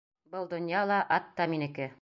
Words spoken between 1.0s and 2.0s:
ат та минеке!